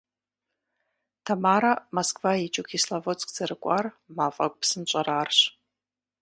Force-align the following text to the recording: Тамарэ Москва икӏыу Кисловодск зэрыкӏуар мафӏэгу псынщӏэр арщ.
Тамарэ 1.25 1.73
Москва 1.95 2.31
икӏыу 2.45 2.65
Кисловодск 2.69 3.29
зэрыкӏуар 3.35 3.85
мафӏэгу 4.15 4.59
псынщӏэр 4.61 5.07
арщ. 5.21 5.39